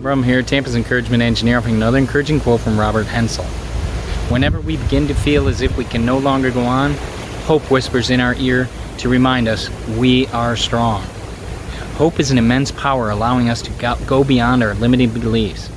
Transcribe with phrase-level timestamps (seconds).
[0.00, 3.44] Brum here, Tampa's Encouragement Engineer, offering another encouraging quote from Robert Hensel.
[4.30, 6.94] Whenever we begin to feel as if we can no longer go on,
[7.44, 9.68] hope whispers in our ear to remind us
[9.98, 11.02] we are strong.
[11.96, 15.68] Hope is an immense power allowing us to go beyond our limiting beliefs.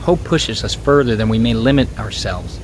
[0.00, 2.58] Hope pushes us further than we may limit ourselves.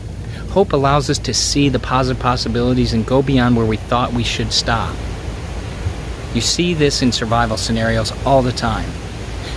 [0.49, 4.25] Hope allows us to see the positive possibilities and go beyond where we thought we
[4.25, 4.97] should stop.
[6.33, 8.89] You see this in survival scenarios all the time.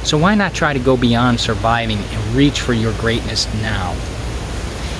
[0.05, 3.93] So why not try to go beyond surviving and reach for your greatness now?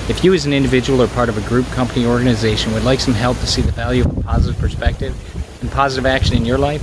[0.08, 3.14] If you as an individual or part of a group, company, organization would like some
[3.14, 5.14] help to see the value of a positive perspective
[5.60, 6.82] and positive action in your life,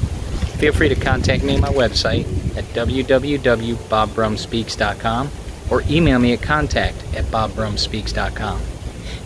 [0.57, 2.23] feel free to contact me on my website
[2.57, 5.29] at www.bobbrumspeaks.com
[5.69, 8.61] or email me at contact at bobbrumspeaks.com.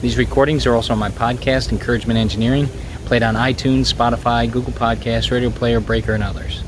[0.01, 2.67] These recordings are also on my podcast, Encouragement Engineering,
[3.05, 6.63] played on iTunes, Spotify, Google Podcasts, Radio Player, Breaker, and others.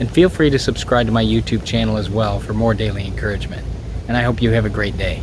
[0.00, 3.66] And feel free to subscribe to my YouTube channel as well for more daily encouragement.
[4.08, 5.22] And I hope you have a great day.